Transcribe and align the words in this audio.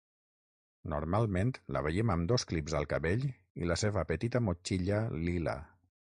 Normalment 0.93 1.51
la 1.75 1.83
veiem 1.87 2.13
amb 2.13 2.31
dos 2.31 2.45
clips 2.51 2.75
al 2.79 2.87
cabell 2.93 3.25
i 3.65 3.69
la 3.73 3.77
seva 3.81 4.05
petita 4.13 4.41
motxilla 4.47 5.03
lila. 5.29 5.55